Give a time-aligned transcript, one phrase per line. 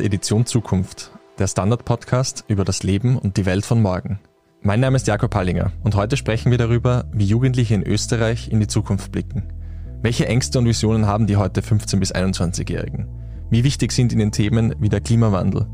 [0.00, 4.20] Edition Zukunft, der Standard-Podcast über das Leben und die Welt von morgen.
[4.62, 8.60] Mein Name ist Jakob Hallinger und heute sprechen wir darüber, wie Jugendliche in Österreich in
[8.60, 9.52] die Zukunft blicken.
[10.02, 13.08] Welche Ängste und Visionen haben die heute 15- bis 21-Jährigen?
[13.50, 15.66] Wie wichtig sind ihnen Themen wie der Klimawandel?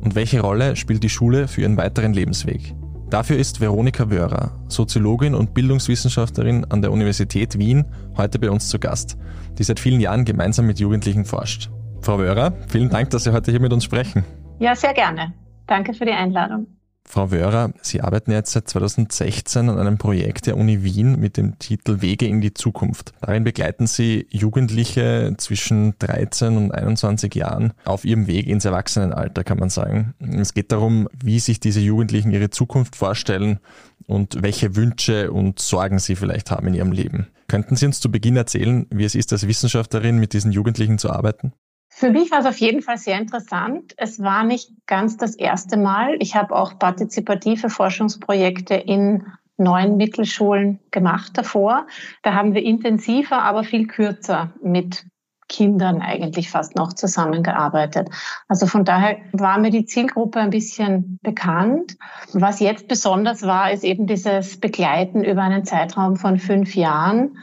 [0.00, 2.74] Und welche Rolle spielt die Schule für ihren weiteren Lebensweg?
[3.10, 7.84] Dafür ist Veronika Wörer, Soziologin und Bildungswissenschaftlerin an der Universität Wien,
[8.16, 9.16] heute bei uns zu Gast,
[9.58, 11.70] die seit vielen Jahren gemeinsam mit Jugendlichen forscht.
[12.04, 14.24] Frau Wörer, vielen Dank, dass Sie heute hier mit uns sprechen.
[14.58, 15.32] Ja, sehr gerne.
[15.66, 16.66] Danke für die Einladung.
[17.06, 21.58] Frau Wörer, Sie arbeiten jetzt seit 2016 an einem Projekt der Uni Wien mit dem
[21.58, 23.12] Titel Wege in die Zukunft.
[23.22, 29.58] Darin begleiten Sie Jugendliche zwischen 13 und 21 Jahren auf ihrem Weg ins Erwachsenenalter, kann
[29.58, 30.12] man sagen.
[30.38, 33.60] Es geht darum, wie sich diese Jugendlichen ihre Zukunft vorstellen
[34.06, 37.28] und welche Wünsche und Sorgen sie vielleicht haben in ihrem Leben.
[37.48, 41.10] Könnten Sie uns zu Beginn erzählen, wie es ist, als Wissenschaftlerin mit diesen Jugendlichen zu
[41.10, 41.54] arbeiten?
[41.96, 43.94] Für mich war es auf jeden Fall sehr interessant.
[43.96, 46.16] Es war nicht ganz das erste Mal.
[46.18, 49.24] Ich habe auch partizipative Forschungsprojekte in
[49.58, 51.86] neuen Mittelschulen gemacht davor.
[52.22, 55.06] Da haben wir intensiver, aber viel kürzer mit
[55.48, 58.08] Kindern eigentlich fast noch zusammengearbeitet.
[58.48, 61.96] Also von daher war mir die Zielgruppe ein bisschen bekannt.
[62.32, 67.38] Was jetzt besonders war, ist eben dieses Begleiten über einen Zeitraum von fünf Jahren.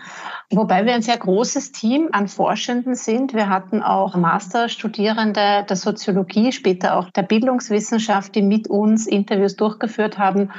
[0.52, 3.33] Wobei wir ein sehr großes Team an Forschenden sind.
[3.33, 10.17] Wir hatten auch Masterstudierende der Soziologie, später auch der Bildungswissenschaft, die mit uns Interviews durchgeführt
[10.17, 10.52] haben.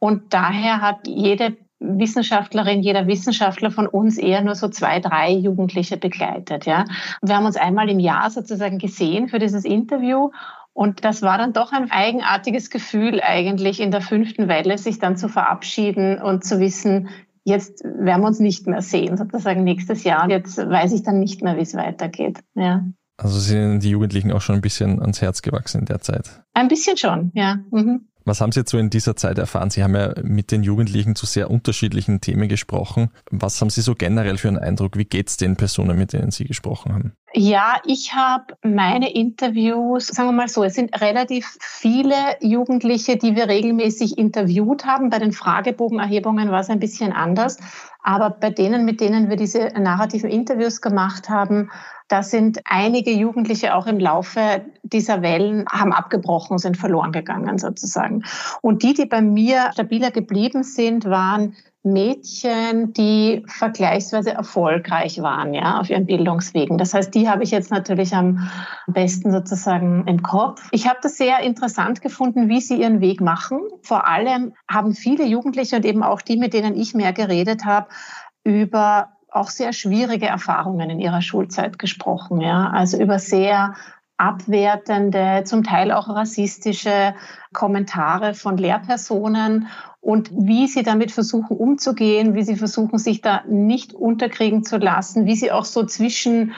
[0.00, 5.96] Und daher hat jede Wissenschaftlerin, jeder Wissenschaftler von uns eher nur so zwei, drei Jugendliche
[5.96, 6.66] begleitet.
[6.66, 6.84] Ja.
[7.22, 10.30] Wir haben uns einmal im Jahr sozusagen gesehen für dieses Interview
[10.78, 15.16] und das war dann doch ein eigenartiges Gefühl eigentlich in der fünften Welle, sich dann
[15.16, 17.08] zu verabschieden und zu wissen,
[17.48, 20.28] jetzt werden wir uns nicht mehr sehen, sozusagen nächstes Jahr.
[20.30, 22.40] Jetzt weiß ich dann nicht mehr, wie es weitergeht.
[22.54, 22.84] Ja.
[23.16, 26.42] Also sind die Jugendlichen auch schon ein bisschen ans Herz gewachsen in der Zeit?
[26.54, 27.58] Ein bisschen schon, ja.
[27.72, 28.08] Mhm.
[28.24, 29.70] Was haben Sie jetzt so in dieser Zeit erfahren?
[29.70, 33.08] Sie haben ja mit den Jugendlichen zu sehr unterschiedlichen Themen gesprochen.
[33.30, 34.98] Was haben Sie so generell für einen Eindruck?
[34.98, 37.12] Wie geht es den Personen, mit denen Sie gesprochen haben?
[37.40, 43.36] Ja, ich habe meine Interviews, sagen wir mal so, es sind relativ viele Jugendliche, die
[43.36, 45.08] wir regelmäßig interviewt haben.
[45.08, 47.58] Bei den Fragebogenerhebungen war es ein bisschen anders.
[48.02, 51.70] Aber bei denen, mit denen wir diese narrativen Interviews gemacht haben,
[52.08, 58.24] da sind einige Jugendliche auch im Laufe dieser Wellen haben abgebrochen, sind verloren gegangen sozusagen.
[58.62, 61.54] Und die, die bei mir stabiler geblieben sind, waren
[61.84, 66.76] Mädchen, die vergleichsweise erfolgreich waren, ja, auf ihren Bildungswegen.
[66.76, 68.48] Das heißt, die habe ich jetzt natürlich am
[68.86, 70.68] besten sozusagen im Kopf.
[70.72, 73.60] Ich habe das sehr interessant gefunden, wie sie ihren Weg machen.
[73.82, 77.88] Vor allem haben viele Jugendliche und eben auch die, mit denen ich mehr geredet habe,
[78.44, 83.74] über auch sehr schwierige Erfahrungen in ihrer Schulzeit gesprochen, ja, also über sehr
[84.16, 87.14] abwertende, zum Teil auch rassistische
[87.52, 89.68] Kommentare von Lehrpersonen
[90.00, 95.26] und wie sie damit versuchen umzugehen, wie sie versuchen, sich da nicht unterkriegen zu lassen,
[95.26, 96.52] wie sie auch so zwischen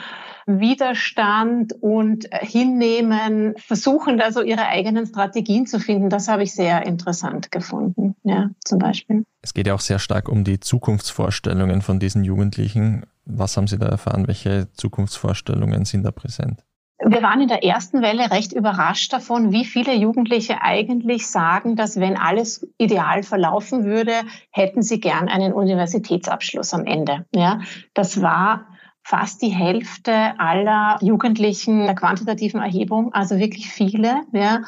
[0.45, 6.09] Widerstand und Hinnehmen versuchen, da so ihre eigenen Strategien zu finden.
[6.09, 9.25] Das habe ich sehr interessant gefunden, ja, zum Beispiel.
[9.41, 13.05] Es geht ja auch sehr stark um die Zukunftsvorstellungen von diesen Jugendlichen.
[13.25, 14.27] Was haben Sie da erfahren?
[14.27, 16.63] Welche Zukunftsvorstellungen sind da präsent?
[17.03, 21.99] Wir waren in der ersten Welle recht überrascht davon, wie viele Jugendliche eigentlich sagen, dass
[21.99, 24.13] wenn alles ideal verlaufen würde,
[24.51, 27.25] hätten sie gern einen Universitätsabschluss am Ende.
[27.33, 27.59] Ja,
[27.95, 28.67] das war
[29.03, 34.21] fast die Hälfte aller Jugendlichen der quantitativen Erhebung, also wirklich viele.
[34.31, 34.61] Ja.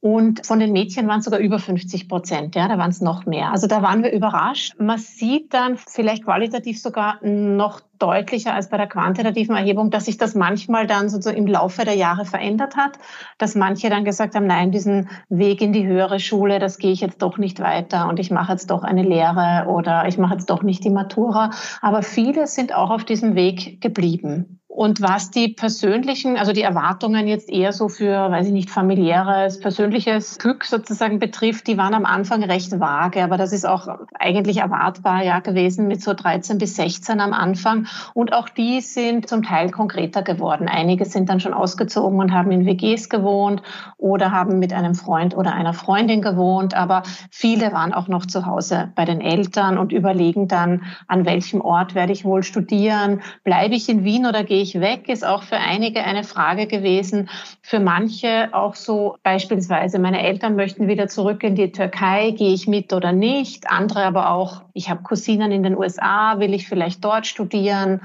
[0.00, 3.26] Und von den Mädchen waren es sogar über 50 Prozent, ja, da waren es noch
[3.26, 3.50] mehr.
[3.50, 4.74] Also da waren wir überrascht.
[4.78, 10.16] Man sieht dann vielleicht qualitativ sogar noch deutlicher als bei der quantitativen Erhebung, dass sich
[10.16, 12.96] das manchmal dann so im Laufe der Jahre verändert hat,
[13.38, 17.00] dass manche dann gesagt haben, nein, diesen Weg in die höhere Schule, das gehe ich
[17.00, 20.48] jetzt doch nicht weiter und ich mache jetzt doch eine Lehre oder ich mache jetzt
[20.48, 21.50] doch nicht die Matura.
[21.82, 24.60] Aber viele sind auch auf diesem Weg geblieben.
[24.78, 29.58] Und was die persönlichen, also die Erwartungen jetzt eher so für, weiß ich nicht, familiäres,
[29.58, 33.24] persönliches Glück sozusagen betrifft, die waren am Anfang recht vage.
[33.24, 33.88] Aber das ist auch
[34.20, 37.88] eigentlich erwartbar ja gewesen mit so 13 bis 16 am Anfang.
[38.14, 40.68] Und auch die sind zum Teil konkreter geworden.
[40.68, 43.62] Einige sind dann schon ausgezogen und haben in WGs gewohnt
[43.96, 46.74] oder haben mit einem Freund oder einer Freundin gewohnt.
[46.74, 47.02] Aber
[47.32, 51.96] viele waren auch noch zu Hause bei den Eltern und überlegen dann, an welchem Ort
[51.96, 53.22] werde ich wohl studieren?
[53.42, 56.66] Bleibe ich in Wien oder gehe ich ich weg, ist auch für einige eine Frage
[56.66, 57.28] gewesen.
[57.62, 62.66] Für manche auch so beispielsweise, meine Eltern möchten wieder zurück in die Türkei, gehe ich
[62.66, 63.70] mit oder nicht?
[63.70, 68.00] Andere aber auch, ich habe Cousinen in den USA, will ich vielleicht dort studieren?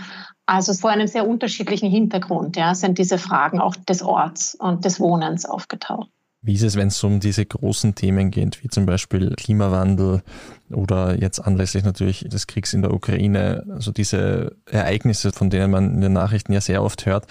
[0.46, 5.00] Also vor einem sehr unterschiedlichen Hintergrund ja, sind diese Fragen auch des Orts und des
[5.00, 6.10] Wohnens aufgetaucht.
[6.46, 10.24] Wie ist es, wenn es um diese großen Themen geht, wie zum Beispiel Klimawandel
[10.70, 15.94] oder jetzt anlässlich natürlich des Kriegs in der Ukraine, also diese Ereignisse, von denen man
[15.96, 17.28] in den Nachrichten ja sehr oft hört,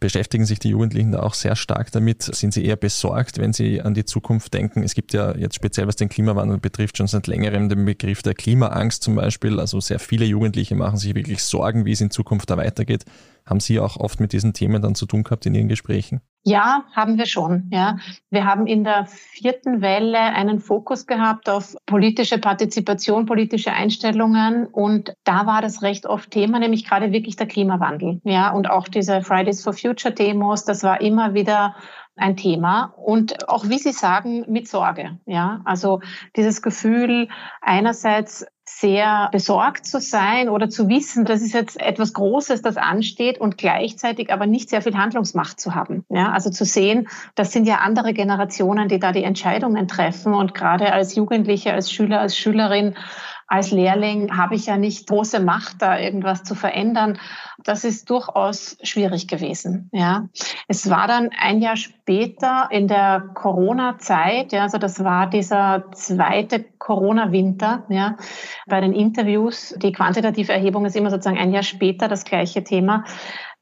[0.00, 2.22] beschäftigen sich die Jugendlichen da auch sehr stark damit?
[2.22, 4.82] Sind sie eher besorgt, wenn sie an die Zukunft denken?
[4.82, 8.34] Es gibt ja jetzt speziell, was den Klimawandel betrifft, schon seit längerem den Begriff der
[8.34, 9.60] Klimaangst zum Beispiel.
[9.60, 13.04] Also sehr viele Jugendliche machen sich wirklich Sorgen, wie es in Zukunft da weitergeht.
[13.46, 16.20] Haben Sie auch oft mit diesen Themen dann zu tun gehabt in Ihren Gesprächen?
[16.48, 17.68] Ja, haben wir schon.
[17.72, 17.96] Ja,
[18.30, 25.12] wir haben in der vierten Welle einen Fokus gehabt auf politische Partizipation, politische Einstellungen und
[25.24, 28.20] da war das recht oft Thema, nämlich gerade wirklich der Klimawandel.
[28.22, 31.74] Ja, und auch diese Fridays for Future Demos, das war immer wieder
[32.16, 35.18] ein Thema und auch, wie Sie sagen, mit Sorge.
[35.26, 36.00] Ja, also
[36.34, 37.28] dieses Gefühl
[37.60, 43.38] einerseits sehr besorgt zu sein oder zu wissen, das ist jetzt etwas Großes, das ansteht
[43.38, 46.04] und gleichzeitig aber nicht sehr viel Handlungsmacht zu haben.
[46.08, 50.52] Ja, also zu sehen, das sind ja andere Generationen, die da die Entscheidungen treffen und
[50.52, 52.96] gerade als Jugendliche, als Schüler, als Schülerin
[53.46, 57.18] als Lehrling habe ich ja nicht große Macht, da irgendwas zu verändern.
[57.62, 59.88] Das ist durchaus schwierig gewesen.
[59.92, 60.28] Ja,
[60.66, 66.64] es war dann ein Jahr später in der Corona-Zeit, ja, also das war dieser zweite
[66.78, 68.16] Corona-Winter, ja,
[68.66, 69.74] bei den Interviews.
[69.78, 73.04] Die quantitative Erhebung ist immer sozusagen ein Jahr später das gleiche Thema.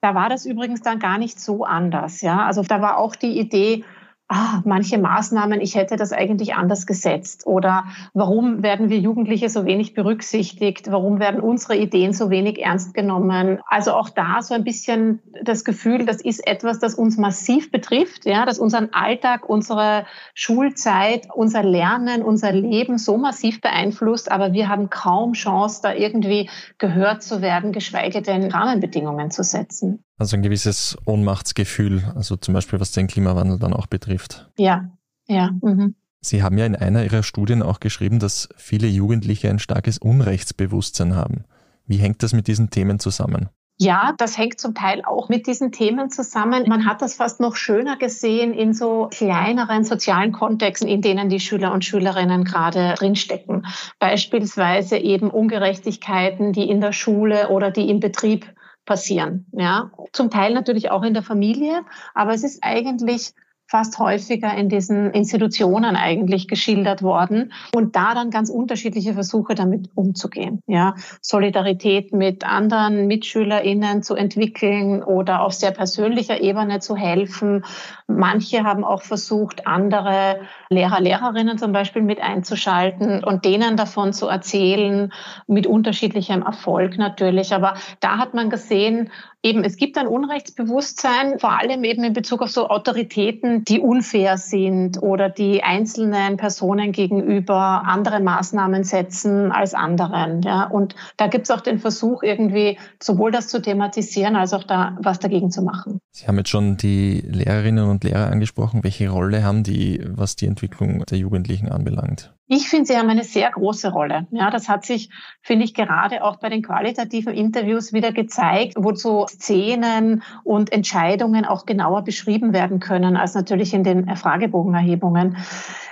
[0.01, 2.21] Da war das übrigens dann gar nicht so anders.
[2.21, 3.85] Ja, also da war auch die Idee,
[4.29, 7.85] ah, manche Maßnahmen, ich hätte das eigentlich anders gesetzt oder
[8.15, 13.61] warum werden wir Jugendliche so wenig berücksichtigt, warum werden unsere Ideen so wenig ernst genommen.
[13.69, 18.25] Also auch da so ein bisschen das Gefühl, das ist etwas, das uns massiv betrifft,
[18.25, 24.69] ja, das unseren Alltag, unsere Schulzeit, unser Lernen, unser Leben so massiv beeinflusst, aber wir
[24.69, 26.49] haben kaum Chance, da irgendwie
[26.79, 30.04] gehört zu werden, geschweige denn Rahmenbedingungen zu setzen.
[30.17, 34.49] Also ein gewisses Ohnmachtsgefühl, also zum Beispiel was den Klimawandel dann auch betrifft.
[34.59, 34.91] Ja,
[35.27, 35.51] ja.
[35.61, 35.97] Mhm.
[36.21, 41.15] Sie haben ja in einer Ihrer Studien auch geschrieben, dass viele Jugendliche ein starkes Unrechtsbewusstsein
[41.15, 41.45] haben.
[41.87, 43.51] Wie hängt das mit diesen Themen zusammen?
[43.77, 46.65] Ja, das hängt zum Teil auch mit diesen Themen zusammen.
[46.69, 51.41] Man hat das fast noch schöner gesehen in so kleineren sozialen Kontexten, in denen die
[51.41, 53.67] Schüler und Schülerinnen gerade drinstecken.
[53.99, 58.47] Beispielsweise eben Ungerechtigkeiten, die in der Schule oder die im Betrieb
[58.85, 59.47] passieren.
[59.53, 61.85] Ja, zum Teil natürlich auch in der Familie,
[62.15, 63.35] aber es ist eigentlich
[63.75, 69.91] fast häufiger in diesen Institutionen eigentlich geschildert worden und da dann ganz unterschiedliche Versuche damit
[69.97, 70.61] umzugehen.
[70.69, 77.65] Ja, Solidarität mit anderen MitschülerInnen zu entwickeln oder auf sehr persönlicher Ebene zu helfen.
[78.07, 84.29] Manche haben auch versucht, andere Lehrer, Lehrerinnen zum Beispiel mit einzuschalten und denen davon zu
[84.29, 85.13] erzählen,
[85.49, 87.53] mit unterschiedlichem Erfolg natürlich.
[87.53, 89.11] Aber da hat man gesehen,
[89.45, 94.39] eben, es gibt ein Unrechtsbewusstsein, vor allem eben in Bezug auf so Autoritäten, die unfair
[94.39, 100.43] sind oder die einzelnen Personen gegenüber andere Maßnahmen setzen als anderen.
[100.43, 100.65] Ja.
[100.65, 104.97] Und da gibt es auch den Versuch, irgendwie sowohl das zu thematisieren, als auch da
[105.01, 105.99] was dagegen zu machen.
[106.11, 108.83] Sie haben jetzt schon die Lehrerinnen und Lehrer angesprochen.
[108.83, 112.35] Welche Rolle haben die, was die Entwicklung der Jugendlichen anbelangt?
[112.57, 114.29] Ich finde, sie haben eine sehr große Rolle.
[114.31, 115.11] Ja, das hat sich,
[115.43, 121.47] finde ich, gerade auch bei den qualitativen Interviews wieder gezeigt, wo so Szenen und Entscheidungen
[121.47, 125.37] auch genauer beschrieben werden können, als natürlich in den Fragebogenerhebungen.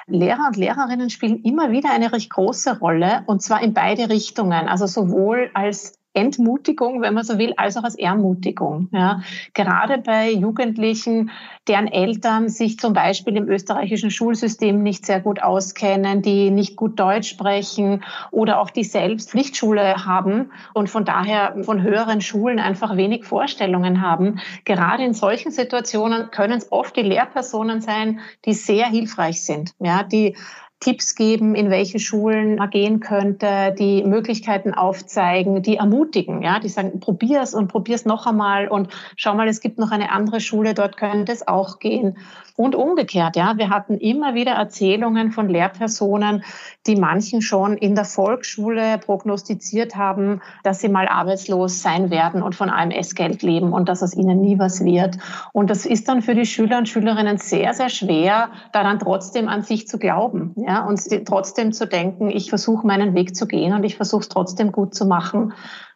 [0.07, 4.69] Lehrer und Lehrerinnen spielen immer wieder eine recht große Rolle, und zwar in beide Richtungen.
[4.69, 8.89] Also sowohl als Entmutigung, wenn man so will, als auch als Ermutigung.
[8.93, 9.23] Ja.
[9.55, 11.31] Gerade bei Jugendlichen,
[11.69, 16.99] deren Eltern sich zum Beispiel im österreichischen Schulsystem nicht sehr gut auskennen, die nicht gut
[16.99, 22.97] Deutsch sprechen oder auch die selbst Pflichtschule haben und von daher von höheren Schulen einfach
[22.97, 24.41] wenig Vorstellungen haben.
[24.65, 30.03] Gerade in solchen Situationen können es oft die Lehrpersonen sein, die sehr hilfreich sind, ja,
[30.03, 30.37] die
[30.83, 36.69] Tipps geben, in welche Schulen man gehen könnte, die Möglichkeiten aufzeigen, die ermutigen, ja, die
[36.69, 40.75] sagen, probier's und probier's noch einmal und schau mal, es gibt noch eine andere Schule,
[40.75, 42.17] dort könnte es auch gehen.
[42.55, 46.45] Und umgekehrt, ja, wir hatten immer wieder Erzählungen von Lehrpersonen,
[46.87, 52.55] die manchen schon in der Volksschule prognostiziert haben, dass sie mal arbeitslos sein werden und
[52.55, 55.17] von AMS-Geld leben und dass aus ihnen nie was wird.
[55.53, 59.63] Und das ist dann für die Schüler und Schülerinnen sehr, sehr schwer, daran trotzdem an
[59.63, 63.85] sich zu glauben, ja, und trotzdem zu denken, ich versuche meinen Weg zu gehen und
[63.85, 65.53] ich versuche es trotzdem gut zu machen,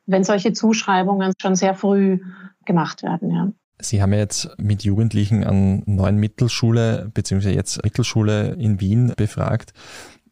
[0.07, 2.21] wenn solche Zuschreibungen schon sehr früh
[2.65, 3.49] gemacht werden, ja.
[3.79, 9.75] Sie haben ja jetzt mit Jugendlichen an neuen Mittelschule beziehungsweise jetzt Mittelschule in Wien befragt.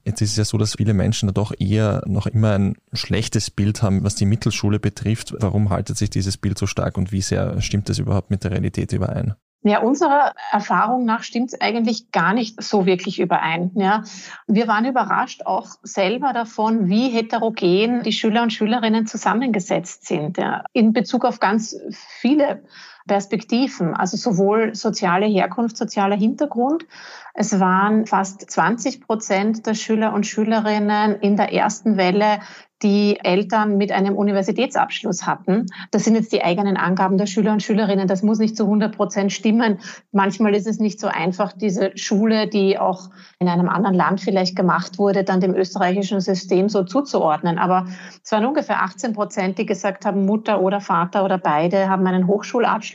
[0.07, 3.51] Jetzt ist es ja so, dass viele Menschen da doch eher noch immer ein schlechtes
[3.51, 5.35] Bild haben, was die Mittelschule betrifft.
[5.41, 8.53] Warum haltet sich dieses Bild so stark und wie sehr stimmt das überhaupt mit der
[8.53, 9.35] Realität überein?
[9.67, 13.71] Ja, unserer Erfahrung nach stimmt es eigentlich gar nicht so wirklich überein.
[13.77, 14.05] Ja.
[14.47, 20.65] Wir waren überrascht auch selber davon, wie heterogen die Schüler und Schülerinnen zusammengesetzt sind, ja,
[20.75, 21.81] in Bezug auf ganz
[22.21, 22.63] viele
[23.07, 26.87] Perspektiven, also sowohl soziale Herkunft, sozialer Hintergrund.
[27.35, 32.41] Es waren fast 20 Prozent der Schüler und Schülerinnen in der ersten Welle
[32.85, 35.67] die Eltern mit einem Universitätsabschluss hatten.
[35.91, 38.07] Das sind jetzt die eigenen Angaben der Schüler und Schülerinnen.
[38.07, 39.79] Das muss nicht zu 100 Prozent stimmen.
[40.13, 43.09] Manchmal ist es nicht so einfach, diese Schule, die auch
[43.39, 47.59] in einem anderen Land vielleicht gemacht wurde, dann dem österreichischen System so zuzuordnen.
[47.59, 47.87] Aber
[48.23, 52.27] es waren ungefähr 18 Prozent, die gesagt haben, Mutter oder Vater oder beide haben einen
[52.27, 52.94] Hochschulabschluss.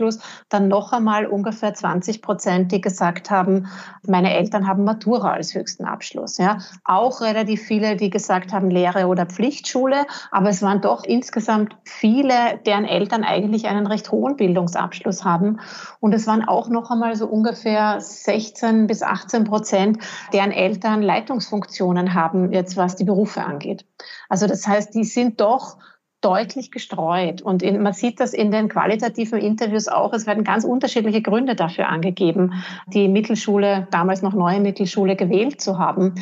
[0.49, 3.67] Dann noch einmal ungefähr 20 Prozent, die gesagt haben,
[4.07, 6.37] meine Eltern haben Matura als höchsten Abschluss.
[6.37, 6.59] Ja.
[6.83, 10.05] Auch relativ viele, die gesagt haben, Lehre oder Pflichtschule.
[10.31, 15.59] Aber es waren doch insgesamt viele, deren Eltern eigentlich einen recht hohen Bildungsabschluss haben.
[15.99, 19.99] Und es waren auch noch einmal so ungefähr 16 bis 18 Prozent,
[20.33, 23.85] deren Eltern Leitungsfunktionen haben, jetzt was die Berufe angeht.
[24.29, 25.77] Also das heißt, die sind doch
[26.21, 27.41] deutlich gestreut.
[27.41, 30.13] Und in, man sieht das in den qualitativen Interviews auch.
[30.13, 32.53] Es werden ganz unterschiedliche Gründe dafür angegeben,
[32.87, 36.15] die Mittelschule, damals noch neue Mittelschule gewählt zu haben.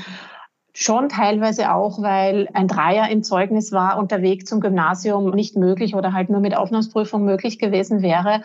[0.80, 5.56] Schon teilweise auch, weil ein Dreier im Zeugnis war und der Weg zum Gymnasium nicht
[5.56, 8.44] möglich oder halt nur mit Aufnahmsprüfung möglich gewesen wäre.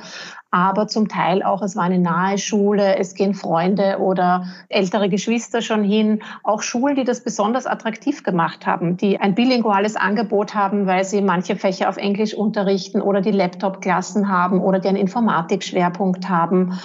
[0.50, 5.60] Aber zum Teil auch, es war eine nahe Schule, es gehen Freunde oder ältere Geschwister
[5.60, 6.22] schon hin.
[6.42, 11.20] Auch Schulen, die das besonders attraktiv gemacht haben, die ein bilinguales Angebot haben, weil sie
[11.20, 16.78] manche Fächer auf Englisch unterrichten oder die Laptop-Klassen haben oder die einen Informatikschwerpunkt haben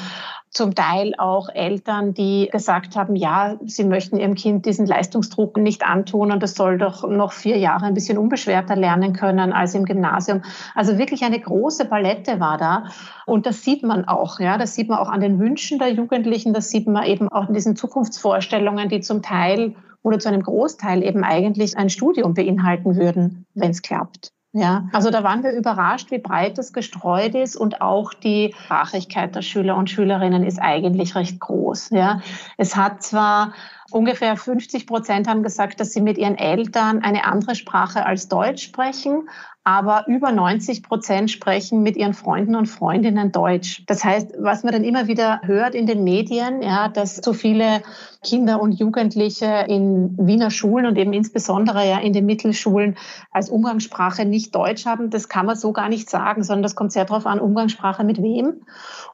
[0.57, 5.85] zum Teil auch Eltern, die gesagt haben, ja, sie möchten ihrem Kind diesen Leistungsdruck nicht
[5.85, 9.85] antun und es soll doch noch vier Jahre ein bisschen unbeschwerter lernen können als im
[9.85, 10.41] Gymnasium.
[10.73, 12.85] Also wirklich eine große Palette war da.
[13.27, 16.53] Und das sieht man auch, ja, das sieht man auch an den Wünschen der Jugendlichen,
[16.53, 21.03] das sieht man eben auch in diesen Zukunftsvorstellungen, die zum Teil oder zu einem Großteil
[21.03, 24.31] eben eigentlich ein Studium beinhalten würden, wenn es klappt.
[24.57, 29.35] Ja, also da waren wir überrascht, wie breit es gestreut ist und auch die Sprachigkeit
[29.35, 31.91] der Schüler und Schülerinnen ist eigentlich recht groß.
[31.91, 32.21] Ja,
[32.57, 33.53] es hat zwar
[33.91, 38.63] ungefähr 50 Prozent haben gesagt, dass sie mit ihren Eltern eine andere Sprache als Deutsch
[38.63, 39.29] sprechen,
[39.67, 43.83] aber über 90 Prozent sprechen mit ihren Freunden und Freundinnen Deutsch.
[43.85, 47.81] Das heißt, was man dann immer wieder hört in den Medien, ja, dass so viele
[48.23, 52.95] Kinder und Jugendliche in Wiener Schulen und eben insbesondere ja in den Mittelschulen
[53.29, 56.93] als Umgangssprache nicht Deutsch haben, das kann man so gar nicht sagen, sondern das kommt
[56.93, 58.61] sehr darauf an, Umgangssprache mit wem.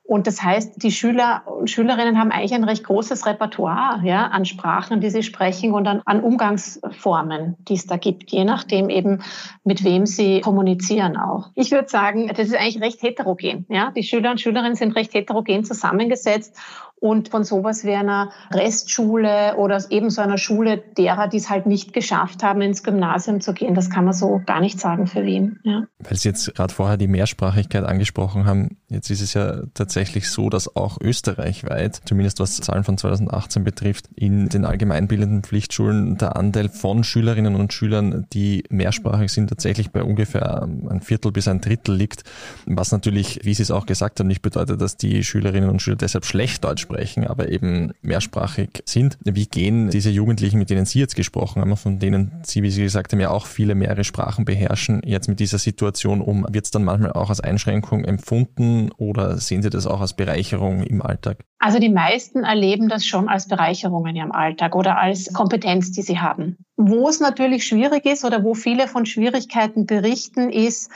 [0.05, 4.43] Und das heißt, die Schüler und Schülerinnen haben eigentlich ein recht großes Repertoire ja, an
[4.43, 9.24] Sprachen, die sie sprechen und an, an Umgangsformen, die es da gibt, je nachdem eben,
[9.63, 11.51] mit wem sie kommunizieren auch.
[11.55, 13.65] Ich würde sagen, das ist eigentlich recht heterogen.
[13.69, 13.91] Ja?
[13.91, 16.57] Die Schüler und Schülerinnen sind recht heterogen zusammengesetzt
[17.03, 21.65] und von sowas wie einer Restschule oder eben so einer Schule derer, die es halt
[21.65, 25.25] nicht geschafft haben, ins Gymnasium zu gehen, das kann man so gar nicht sagen für
[25.25, 25.60] Wien.
[25.63, 25.83] Ja.
[26.00, 30.50] Weil Sie jetzt gerade vorher die Mehrsprachigkeit angesprochen haben, jetzt ist es ja tatsächlich so,
[30.50, 36.69] dass auch österreichweit, zumindest was Zahlen von 2018 betrifft, in den allgemeinbildenden Pflichtschulen der Anteil
[36.69, 41.95] von Schülerinnen und Schülern, die mehrsprachig sind, tatsächlich bei ungefähr ein Viertel bis ein Drittel
[41.95, 42.24] liegt,
[42.65, 45.98] was natürlich, wie Sie es auch gesagt haben, nicht bedeutet, dass die Schülerinnen und Schüler
[45.98, 49.17] deshalb schlecht Deutsch sprechen sprechen, aber eben mehrsprachig sind.
[49.23, 52.83] Wie gehen diese Jugendlichen, mit denen Sie jetzt gesprochen haben, von denen Sie, wie Sie
[52.83, 56.45] gesagt haben, ja auch viele mehrere Sprachen beherrschen, jetzt mit dieser Situation um?
[56.50, 60.83] Wird es dann manchmal auch als Einschränkung empfunden oder sehen Sie das auch als Bereicherung
[60.83, 61.45] im Alltag?
[61.59, 66.01] Also die meisten erleben das schon als Bereicherung in ihrem Alltag oder als Kompetenz, die
[66.01, 66.57] sie haben.
[66.75, 70.89] Wo es natürlich schwierig ist oder wo viele von Schwierigkeiten berichten, ist,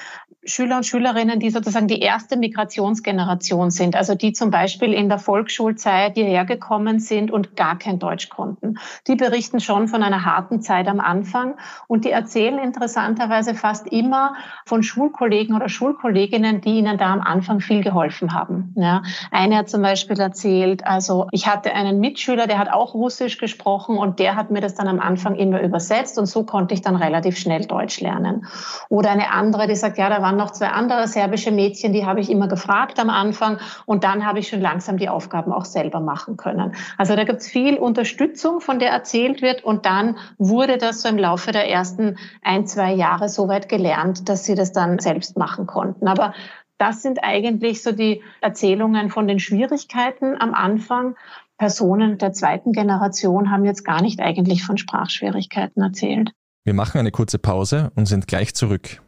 [0.48, 5.20] Schüler und Schülerinnen, die sozusagen die erste Migrationsgeneration sind, also die zum Beispiel in der
[5.20, 8.76] Volksschulzeit hierher gekommen sind und gar kein Deutsch konnten.
[9.08, 11.56] Die berichten schon von einer harten Zeit am Anfang
[11.88, 17.60] und die erzählen interessanterweise fast immer von Schulkollegen oder Schulkolleginnen, die ihnen da am Anfang
[17.60, 18.74] viel geholfen haben.
[18.78, 19.04] Ja.
[19.32, 23.98] Eine hat zum Beispiel erzählt, also ich hatte einen Mitschüler, der hat auch Russisch gesprochen
[23.98, 26.96] und der hat mir das dann am Anfang immer übersetzt und so konnte ich dann
[26.96, 28.48] relativ schnell Deutsch lernen.
[28.90, 32.20] Oder eine andere, die sagt, ja, da waren noch zwei andere serbische Mädchen, die habe
[32.20, 36.00] ich immer gefragt am Anfang und dann habe ich schon langsam die Aufgaben auch selber
[36.00, 36.74] machen können.
[36.98, 41.10] Also da gibt es viel Unterstützung, von der erzählt wird und dann wurde das so
[41.10, 45.38] im Laufe der ersten ein, zwei Jahre so weit gelernt, dass sie das dann selbst
[45.38, 46.08] machen konnten.
[46.08, 46.34] Aber
[46.78, 51.16] das sind eigentlich so die Erzählungen von den Schwierigkeiten am Anfang.
[51.58, 56.32] Personen der zweiten Generation haben jetzt gar nicht eigentlich von Sprachschwierigkeiten erzählt.
[56.64, 59.02] Wir machen eine kurze Pause und sind gleich zurück.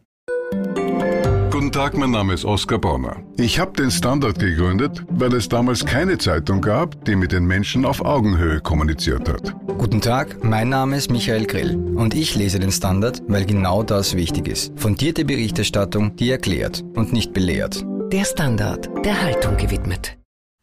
[1.52, 3.18] Guten Tag, mein Name ist Oskar Bonner.
[3.38, 7.86] Ich habe den Standard gegründet, weil es damals keine Zeitung gab, die mit den Menschen
[7.86, 9.54] auf Augenhöhe kommuniziert hat.
[9.78, 14.16] Guten Tag, mein Name ist Michael Grill und ich lese den Standard, weil genau das
[14.16, 14.80] wichtig ist.
[14.80, 17.86] Fundierte Berichterstattung, die erklärt und nicht belehrt.
[18.12, 20.19] Der Standard, der Haltung gewidmet.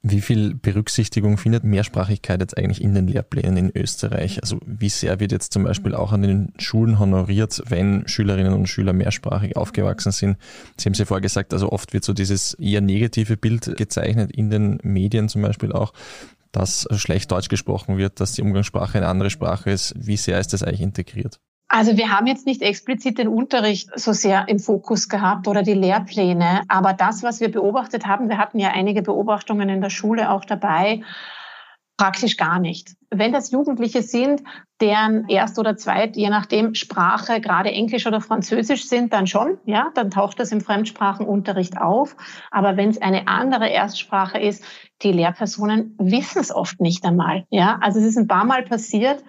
[0.08, 4.40] Wie viel Berücksichtigung findet Mehrsprachigkeit jetzt eigentlich in den Lehrplänen in Österreich?
[4.40, 8.68] Also wie sehr wird jetzt zum Beispiel auch an den Schulen honoriert, wenn Schülerinnen und
[8.68, 10.36] Schüler mehrsprachig aufgewachsen sind?
[10.76, 14.30] Sie haben es ja vorher gesagt, also oft wird so dieses eher negative Bild gezeichnet
[14.30, 15.92] in den Medien zum Beispiel auch,
[16.52, 19.92] dass schlecht Deutsch gesprochen wird, dass die Umgangssprache eine andere Sprache ist.
[19.98, 21.40] Wie sehr ist das eigentlich integriert?
[21.68, 25.74] Also wir haben jetzt nicht explizit den Unterricht so sehr im Fokus gehabt oder die
[25.74, 30.30] Lehrpläne, aber das, was wir beobachtet haben, wir hatten ja einige Beobachtungen in der Schule
[30.30, 31.02] auch dabei,
[31.96, 32.94] praktisch gar nicht.
[33.10, 34.42] Wenn das Jugendliche sind,
[34.80, 39.90] deren Erst- oder Zweit, je nachdem Sprache, gerade Englisch oder Französisch sind, dann schon, ja,
[39.94, 42.16] dann taucht das im Fremdsprachenunterricht auf.
[42.50, 44.62] Aber wenn es eine andere Erstsprache ist,
[45.02, 47.78] die Lehrpersonen wissen es oft nicht einmal, ja.
[47.80, 49.24] Also es ist ein paar Mal passiert,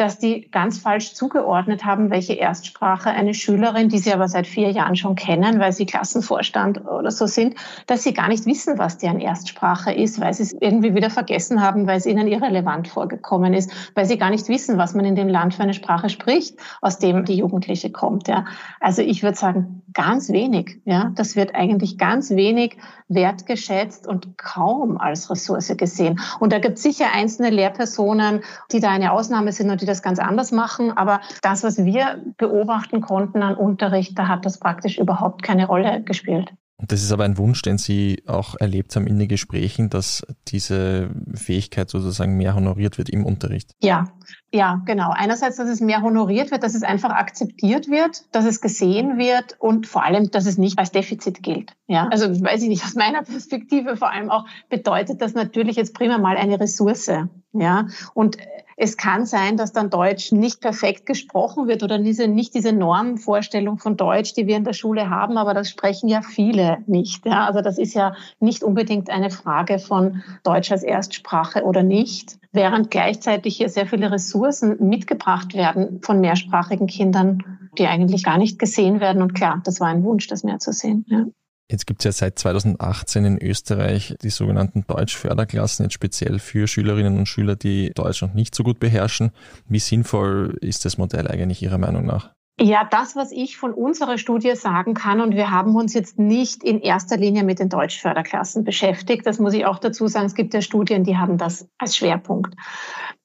[0.00, 4.70] dass die ganz falsch zugeordnet haben, welche Erstsprache eine Schülerin, die sie aber seit vier
[4.70, 7.54] Jahren schon kennen, weil sie Klassenvorstand oder so sind,
[7.86, 11.60] dass sie gar nicht wissen, was deren Erstsprache ist, weil sie es irgendwie wieder vergessen
[11.60, 15.16] haben, weil es ihnen irrelevant vorgekommen ist, weil sie gar nicht wissen, was man in
[15.16, 18.26] dem Land für eine Sprache spricht, aus dem die Jugendliche kommt.
[18.26, 18.46] Ja.
[18.80, 20.80] Also ich würde sagen, ganz wenig.
[20.84, 21.12] Ja.
[21.14, 22.76] Das wird eigentlich ganz wenig
[23.08, 26.20] wertgeschätzt und kaum als Ressource gesehen.
[26.38, 28.42] Und da gibt es sicher einzelne Lehrpersonen,
[28.72, 30.92] die da eine Ausnahme sind und die das ganz anders machen.
[30.96, 36.02] Aber das, was wir beobachten konnten an Unterricht, da hat das praktisch überhaupt keine Rolle
[36.02, 36.52] gespielt.
[36.86, 41.10] Das ist aber ein Wunsch, den Sie auch erlebt haben in den Gesprächen, dass diese
[41.34, 43.72] Fähigkeit sozusagen mehr honoriert wird im Unterricht.
[43.82, 44.04] Ja,
[44.52, 45.10] ja, genau.
[45.14, 49.56] Einerseits, dass es mehr honoriert wird, dass es einfach akzeptiert wird, dass es gesehen wird
[49.60, 51.72] und vor allem, dass es nicht als Defizit gilt.
[51.86, 55.94] Ja, also weiß ich nicht, aus meiner Perspektive vor allem auch bedeutet das natürlich jetzt
[55.94, 57.10] prima mal eine Ressource.
[57.52, 58.38] Ja, und
[58.82, 63.76] es kann sein, dass dann Deutsch nicht perfekt gesprochen wird oder diese, nicht diese Normvorstellung
[63.76, 67.26] von Deutsch, die wir in der Schule haben, aber das sprechen ja viele nicht.
[67.26, 67.46] Ja?
[67.46, 72.90] Also das ist ja nicht unbedingt eine Frage von Deutsch als Erstsprache oder nicht, während
[72.90, 74.39] gleichzeitig hier sehr viele Ressourcen
[74.78, 77.42] mitgebracht werden von mehrsprachigen Kindern,
[77.78, 79.22] die eigentlich gar nicht gesehen werden.
[79.22, 81.04] Und klar, das war ein Wunsch, das mehr zu sehen.
[81.08, 81.26] Ja.
[81.70, 87.16] Jetzt gibt es ja seit 2018 in Österreich die sogenannten Deutsch-Förderklassen, jetzt speziell für Schülerinnen
[87.16, 89.30] und Schüler, die Deutsch noch nicht so gut beherrschen.
[89.68, 92.32] Wie sinnvoll ist das Modell eigentlich Ihrer Meinung nach?
[92.60, 96.62] Ja, das, was ich von unserer Studie sagen kann, und wir haben uns jetzt nicht
[96.62, 99.24] in erster Linie mit den Deutschförderklassen beschäftigt.
[99.24, 100.26] Das muss ich auch dazu sagen.
[100.26, 102.54] Es gibt ja Studien, die haben das als Schwerpunkt.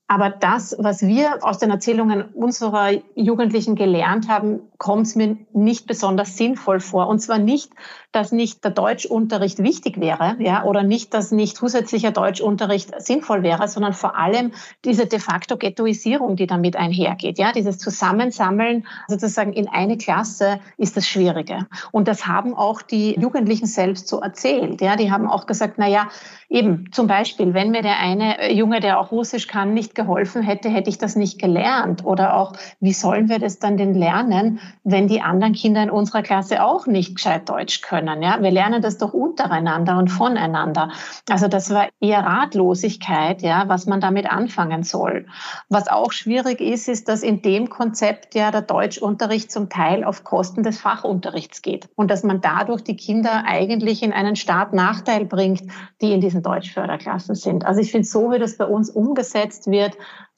[0.07, 6.37] Aber das, was wir aus den Erzählungen unserer Jugendlichen gelernt haben, kommt mir nicht besonders
[6.37, 7.07] sinnvoll vor.
[7.07, 7.71] Und zwar nicht,
[8.11, 13.67] dass nicht der Deutschunterricht wichtig wäre, ja, oder nicht, dass nicht zusätzlicher Deutschunterricht sinnvoll wäre,
[13.67, 14.51] sondern vor allem
[14.85, 20.95] diese de facto Ghettoisierung, die damit einhergeht, ja, dieses Zusammensammeln sozusagen in eine Klasse ist
[20.95, 21.67] das Schwierige.
[21.91, 25.87] Und das haben auch die Jugendlichen selbst so erzählt, ja, die haben auch gesagt, na
[25.87, 26.09] ja,
[26.47, 30.69] eben, zum Beispiel, wenn mir der eine Junge, der auch Russisch kann, nicht geholfen hätte,
[30.69, 32.05] hätte ich das nicht gelernt.
[32.05, 36.21] Oder auch, wie sollen wir das dann denn lernen, wenn die anderen Kinder in unserer
[36.21, 38.21] Klasse auch nicht gescheit Deutsch können?
[38.21, 38.41] Ja?
[38.41, 40.91] Wir lernen das doch untereinander und voneinander.
[41.29, 45.25] Also das war eher Ratlosigkeit, ja, was man damit anfangen soll.
[45.69, 50.23] Was auch schwierig ist, ist, dass in dem Konzept ja der Deutschunterricht zum Teil auf
[50.23, 55.25] Kosten des Fachunterrichts geht und dass man dadurch die Kinder eigentlich in einen Staat Nachteil
[55.25, 55.63] bringt,
[56.01, 57.65] die in diesen Deutschförderklassen sind.
[57.65, 59.84] Also ich finde, so wie das bei uns umgesetzt wird,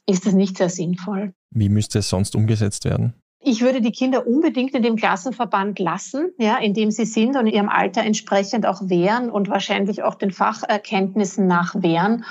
[0.05, 1.33] ist das nicht sehr sinnvoll.
[1.51, 3.13] Wie müsste es sonst umgesetzt werden?
[3.39, 7.47] Ich würde die Kinder unbedingt in dem Klassenverband lassen, ja, in dem sie sind und
[7.47, 12.25] ihrem Alter entsprechend auch wehren und wahrscheinlich auch den Facherkenntnissen nach wehren,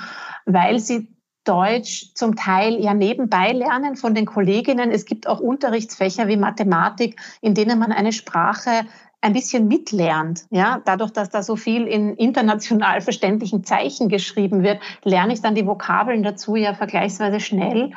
[0.45, 1.07] weil sie
[1.43, 4.91] Deutsch zum Teil ja nebenbei lernen von den Kolleginnen.
[4.91, 8.85] Es gibt auch Unterrichtsfächer wie Mathematik, in denen man eine Sprache
[9.27, 10.45] ein bisschen mitlernt.
[10.49, 15.53] Ja, dadurch, dass da so viel in international verständlichen Zeichen geschrieben wird, lerne ich dann
[15.53, 17.91] die Vokabeln dazu ja vergleichsweise schnell.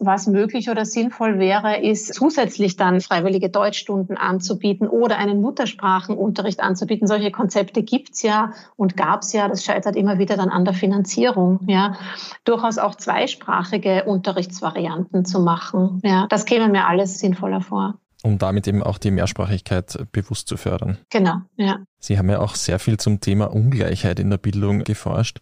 [0.00, 7.08] Was möglich oder sinnvoll wäre, ist zusätzlich dann freiwillige Deutschstunden anzubieten oder einen Muttersprachenunterricht anzubieten.
[7.08, 9.48] Solche Konzepte gibt's ja und gab's ja.
[9.48, 11.60] Das scheitert immer wieder dann an der Finanzierung.
[11.66, 11.94] Ja,
[12.44, 16.00] durchaus auch zweisprachige Unterrichtsvarianten zu machen.
[16.04, 17.98] Ja, das käme mir alles sinnvoller vor.
[18.22, 20.98] Um damit eben auch die Mehrsprachigkeit bewusst zu fördern.
[21.10, 21.78] Genau, ja.
[22.00, 25.38] Sie haben ja auch sehr viel zum Thema Ungleichheit in der Bildung geforscht.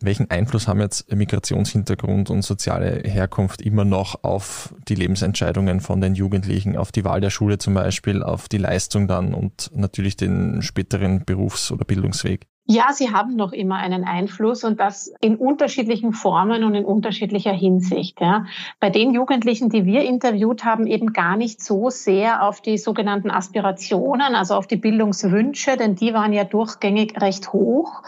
[0.00, 6.14] Welchen Einfluss haben jetzt Migrationshintergrund und soziale Herkunft immer noch auf die Lebensentscheidungen von den
[6.14, 10.62] Jugendlichen, auf die Wahl der Schule zum Beispiel, auf die Leistung dann und natürlich den
[10.62, 12.46] späteren Berufs- oder Bildungsweg?
[12.68, 17.52] Ja, sie haben noch immer einen Einfluss und das in unterschiedlichen Formen und in unterschiedlicher
[17.52, 18.20] Hinsicht.
[18.20, 18.46] Ja.
[18.80, 23.30] Bei den Jugendlichen, die wir interviewt haben, eben gar nicht so sehr auf die sogenannten
[23.30, 28.02] Aspirationen, also auf die Bildungswünsche, denn die waren ja durchgängig recht hoch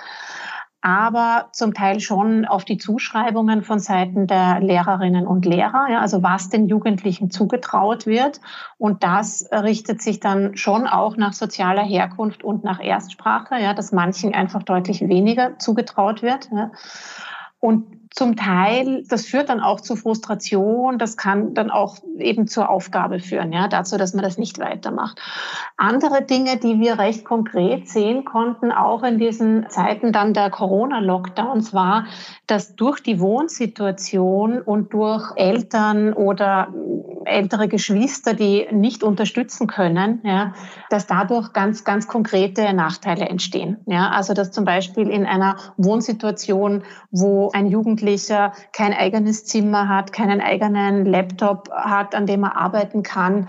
[0.80, 6.22] aber zum Teil schon auf die Zuschreibungen von Seiten der Lehrerinnen und Lehrer, ja, also
[6.22, 8.40] was den Jugendlichen zugetraut wird.
[8.76, 13.92] Und das richtet sich dann schon auch nach sozialer Herkunft und nach Erstsprache, ja, dass
[13.92, 16.48] manchen einfach deutlich weniger zugetraut wird.
[16.52, 16.70] Ja.
[17.60, 22.68] Und zum Teil, das führt dann auch zu Frustration, das kann dann auch eben zur
[22.68, 25.20] Aufgabe führen, ja, dazu, dass man das nicht weitermacht.
[25.76, 31.74] Andere Dinge, die wir recht konkret sehen konnten, auch in diesen Zeiten dann der Corona-Lockdowns,
[31.74, 32.06] war,
[32.46, 36.68] dass durch die Wohnsituation und durch Eltern oder
[37.28, 40.54] ältere Geschwister, die nicht unterstützen können, ja,
[40.90, 43.78] dass dadurch ganz, ganz konkrete Nachteile entstehen.
[43.86, 50.12] Ja, also dass zum Beispiel in einer Wohnsituation, wo ein Jugendlicher kein eigenes Zimmer hat,
[50.12, 53.48] keinen eigenen Laptop hat, an dem er arbeiten kann,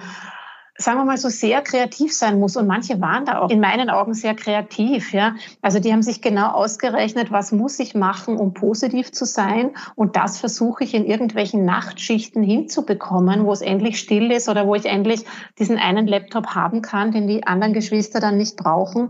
[0.80, 2.56] sagen wir mal so sehr kreativ sein muss.
[2.56, 5.36] Und manche waren da auch in meinen Augen sehr kreativ, ja.
[5.62, 9.72] Also die haben sich genau ausgerechnet, was muss ich machen, um positiv zu sein?
[9.96, 14.74] Und das versuche ich in irgendwelchen Nachtschichten hinzubekommen, wo es endlich still ist oder wo
[14.74, 15.26] ich endlich
[15.60, 19.10] diesen einen Laptop haben kann, den die anderen Geschwister dann nicht brauchen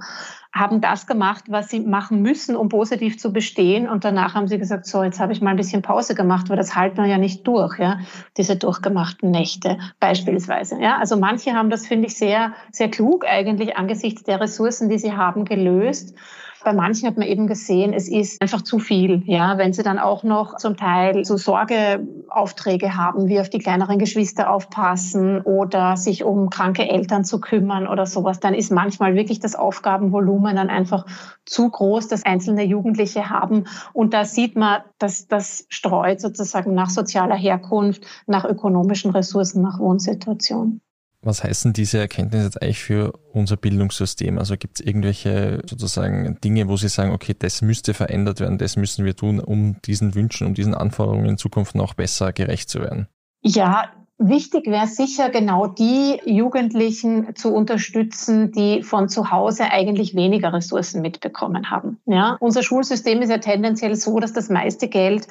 [0.54, 3.88] haben das gemacht, was sie machen müssen, um positiv zu bestehen.
[3.88, 6.58] Und danach haben sie gesagt, so, jetzt habe ich mal ein bisschen Pause gemacht, weil
[6.58, 8.00] das halten wir ja nicht durch, ja,
[8.36, 10.82] diese durchgemachten Nächte beispielsweise.
[10.82, 14.98] Ja, also manche haben das, finde ich, sehr, sehr klug eigentlich angesichts der Ressourcen, die
[14.98, 16.16] sie haben, gelöst.
[16.64, 19.24] Bei manchen hat man eben gesehen, es ist einfach zu viel.
[19.26, 23.98] Ja, wenn sie dann auch noch zum Teil so Sorgeaufträge haben, wie auf die kleineren
[23.98, 29.40] Geschwister aufpassen oder sich um kranke Eltern zu kümmern oder sowas, dann ist manchmal wirklich
[29.40, 31.06] das Aufgabenvolumen dann einfach
[31.46, 33.66] zu groß, das einzelne Jugendliche haben.
[33.94, 39.80] Und da sieht man, dass das streut sozusagen nach sozialer Herkunft, nach ökonomischen Ressourcen, nach
[39.80, 40.82] Wohnsituation.
[41.22, 44.38] Was heißen diese Erkenntnisse jetzt eigentlich für unser Bildungssystem?
[44.38, 48.78] Also gibt es irgendwelche sozusagen Dinge, wo Sie sagen, okay, das müsste verändert werden, das
[48.78, 52.80] müssen wir tun, um diesen Wünschen, um diesen Anforderungen in Zukunft noch besser gerecht zu
[52.80, 53.08] werden?
[53.42, 60.52] Ja, Wichtig wäre sicher genau die Jugendlichen zu unterstützen, die von zu Hause eigentlich weniger
[60.52, 62.02] Ressourcen mitbekommen haben.
[62.06, 65.26] Ja, unser Schulsystem ist ja tendenziell so, dass das meiste Geld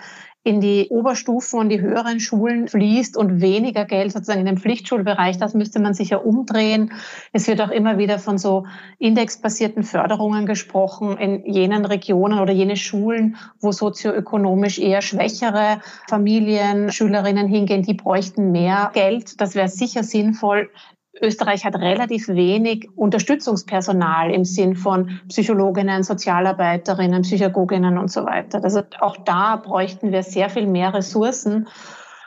[0.44, 5.36] in die Oberstufen und die höheren Schulen fließt und weniger Geld sozusagen in den Pflichtschulbereich.
[5.36, 6.92] Das müsste man sich ja umdrehen.
[7.32, 8.64] Es wird auch immer wieder von so
[8.98, 17.48] indexbasierten Förderungen gesprochen in jenen Regionen oder jene Schulen, wo sozioökonomisch eher schwächere Familien, Schülerinnen
[17.48, 19.40] hingehen, die bräuchten mehr Geld.
[19.40, 20.70] Das wäre sicher sinnvoll.
[21.20, 28.62] Österreich hat relativ wenig Unterstützungspersonal im Sinn von Psychologinnen, Sozialarbeiterinnen, Psychagoginnen und so weiter.
[28.62, 31.68] Also auch da bräuchten wir sehr viel mehr Ressourcen,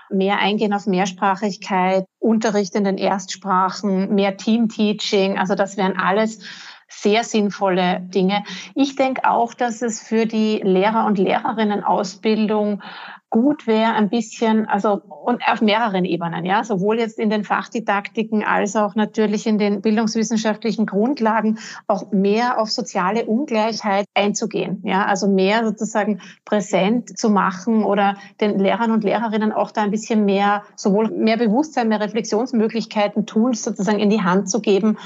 [0.10, 5.38] mehr Eingehen auf Mehrsprachigkeit, Unterricht in den Erstsprachen, mehr Teamteaching.
[5.38, 6.40] Also das wären alles
[6.88, 8.44] sehr sinnvolle Dinge.
[8.76, 12.82] Ich denke auch, dass es für die Lehrer- und Lehrerinnen-Ausbildung
[13.32, 18.44] gut wäre, ein bisschen, also und auf mehreren Ebenen, ja, sowohl jetzt in den Fachdidaktiken
[18.44, 25.30] als auch natürlich in den bildungswissenschaftlichen Grundlagen auch mehr auf soziale Ungleichheit einzugehen, ja, also
[25.30, 30.63] mehr sozusagen präsent zu machen oder den Lehrern und Lehrerinnen auch da ein bisschen mehr,
[30.76, 34.98] sowohl mehr Bewusstsein, mehr Reflexionsmöglichkeiten, Tools sozusagen in die Hand zu geben,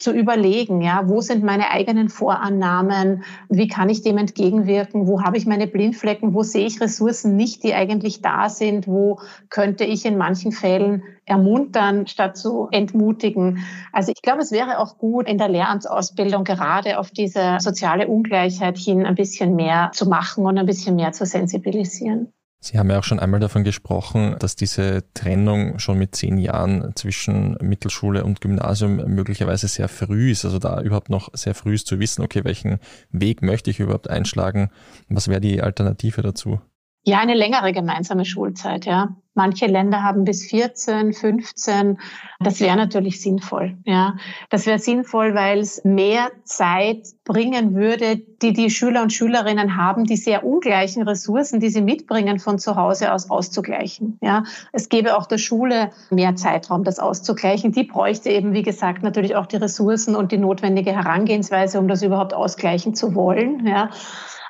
[0.00, 5.36] zu überlegen, ja, wo sind meine eigenen Vorannahmen, wie kann ich dem entgegenwirken, wo habe
[5.36, 10.04] ich meine Blindflecken, wo sehe ich Ressourcen nicht, die eigentlich da sind, wo könnte ich
[10.06, 13.64] in manchen Fällen ermuntern, statt zu entmutigen.
[13.92, 18.78] Also ich glaube, es wäre auch gut, in der Lehramtsausbildung gerade auf diese soziale Ungleichheit
[18.78, 22.32] hin ein bisschen mehr zu machen und ein bisschen mehr zu sensibilisieren.
[22.62, 26.94] Sie haben ja auch schon einmal davon gesprochen, dass diese Trennung schon mit zehn Jahren
[26.94, 30.44] zwischen Mittelschule und Gymnasium möglicherweise sehr früh ist.
[30.44, 32.78] Also da überhaupt noch sehr früh ist zu wissen, okay, welchen
[33.12, 34.68] Weg möchte ich überhaupt einschlagen?
[35.08, 36.60] Was wäre die Alternative dazu?
[37.04, 39.16] Ja, eine längere gemeinsame Schulzeit, ja.
[39.34, 41.98] Manche Länder haben bis 14, 15.
[42.40, 44.16] Das wäre natürlich sinnvoll, ja.
[44.50, 50.04] Das wäre sinnvoll, weil es mehr Zeit bringen würde, die die Schüler und Schülerinnen haben,
[50.04, 54.42] die sehr ungleichen Ressourcen, die sie mitbringen, von zu Hause aus auszugleichen, ja.
[54.72, 57.72] Es gäbe auch der Schule mehr Zeitraum, das auszugleichen.
[57.72, 62.02] Die bräuchte eben, wie gesagt, natürlich auch die Ressourcen und die notwendige Herangehensweise, um das
[62.02, 63.88] überhaupt ausgleichen zu wollen, ja.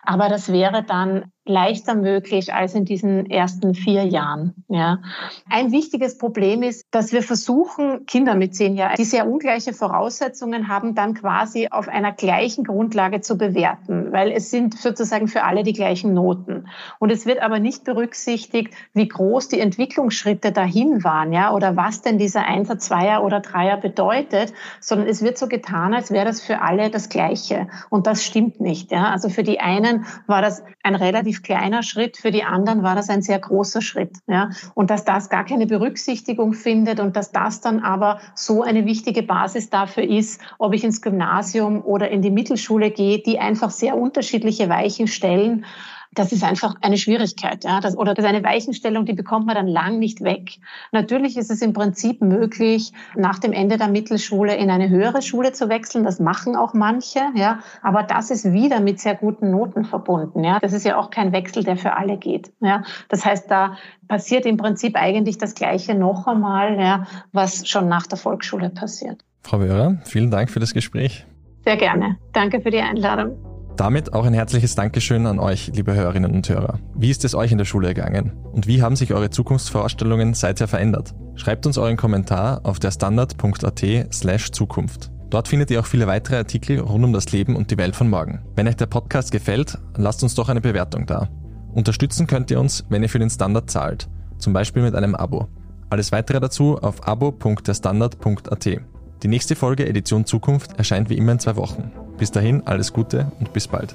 [0.03, 4.55] Aber das wäre dann leichter möglich als in diesen ersten vier Jahren.
[4.69, 5.01] Ja.
[5.49, 10.69] Ein wichtiges Problem ist, dass wir versuchen, Kinder mit zehn Jahren, die sehr ungleiche Voraussetzungen
[10.69, 15.63] haben, dann quasi auf einer gleichen Grundlage zu bewerten, weil es sind sozusagen für alle
[15.63, 16.69] die gleichen Noten.
[16.99, 22.03] Und es wird aber nicht berücksichtigt, wie groß die Entwicklungsschritte dahin waren, ja, oder was
[22.03, 26.41] denn dieser Einser, Zweier oder Dreier bedeutet, sondern es wird so getan, als wäre das
[26.41, 27.69] für alle das Gleiche.
[27.89, 29.11] Und das stimmt nicht, ja.
[29.11, 33.09] Also für die einen war das ein relativ kleiner Schritt, für die anderen war das
[33.09, 34.17] ein sehr großer Schritt.
[34.27, 34.51] Ja?
[34.75, 39.23] Und dass das gar keine Berücksichtigung findet und dass das dann aber so eine wichtige
[39.23, 43.97] Basis dafür ist, ob ich ins Gymnasium oder in die Mittelschule gehe, die einfach sehr
[43.97, 45.65] unterschiedliche Weichen stellen
[46.13, 47.65] das ist einfach eine Schwierigkeit.
[47.65, 47.81] Ja?
[47.81, 50.59] Das, oder das ist eine Weichenstellung, die bekommt man dann lang nicht weg.
[50.93, 55.53] Natürlich ist es im Prinzip möglich, nach dem Ende der Mittelschule in eine höhere Schule
[55.53, 56.05] zu wechseln.
[56.05, 57.21] Das machen auch manche.
[57.35, 57.61] Ja?
[57.83, 60.43] Aber das ist wieder mit sehr guten Noten verbunden.
[60.43, 60.59] Ja?
[60.59, 62.53] Das ist ja auch kein Wechsel, der für alle geht.
[62.61, 62.83] Ja?
[63.09, 63.77] Das heißt, da
[64.09, 69.25] passiert im Prinzip eigentlich das Gleiche noch einmal, ja, was schon nach der Volksschule passiert.
[69.43, 71.25] Frau Wörer, vielen Dank für das Gespräch.
[71.65, 72.17] Sehr gerne.
[72.33, 73.50] Danke für die Einladung.
[73.77, 76.79] Damit auch ein herzliches Dankeschön an euch, liebe Hörerinnen und Hörer.
[76.95, 78.33] Wie ist es euch in der Schule ergangen?
[78.53, 81.15] Und wie haben sich eure Zukunftsvorstellungen seither verändert?
[81.37, 85.11] Schreibt uns euren Kommentar auf der standard.at slash Zukunft.
[85.31, 88.11] Dort findet ihr auch viele weitere Artikel rund um das Leben und die Welt von
[88.11, 88.41] morgen.
[88.57, 91.29] Wenn euch der Podcast gefällt, lasst uns doch eine Bewertung da.
[91.73, 95.47] Unterstützen könnt ihr uns, wenn ihr für den Standard zahlt, zum Beispiel mit einem Abo.
[95.89, 98.81] Alles weitere dazu auf abo.derstandard.at.
[99.23, 101.93] Die nächste Folge Edition Zukunft erscheint wie immer in zwei Wochen.
[102.17, 103.95] Bis dahin alles Gute und bis bald.